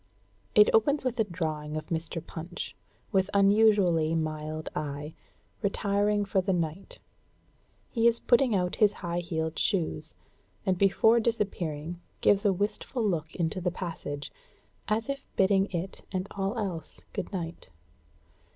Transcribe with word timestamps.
It 0.55 0.71
opens 0.73 1.03
with 1.05 1.19
a 1.19 1.23
drawing 1.25 1.77
of 1.77 1.89
Mr. 1.89 2.25
Punch, 2.25 2.75
with 3.11 3.29
unusually 3.35 4.15
mild 4.15 4.67
eye, 4.75 5.13
retiring 5.61 6.25
for 6.25 6.41
the 6.41 6.53
night; 6.53 6.97
he 7.91 8.07
is 8.07 8.19
putting 8.19 8.55
out 8.55 8.77
his 8.77 8.91
high 9.05 9.19
heeled 9.19 9.59
shoes, 9.59 10.15
and 10.65 10.75
before 10.75 11.19
disappearing 11.19 12.01
gives 12.19 12.45
a 12.45 12.51
wistful 12.51 13.07
look 13.07 13.35
into 13.35 13.61
the 13.61 13.69
passage, 13.69 14.31
as 14.87 15.07
if 15.07 15.27
bidding 15.35 15.67
it 15.71 16.01
and 16.11 16.27
all 16.31 16.57
else 16.57 17.01
good 17.13 17.31
night. 17.31 17.69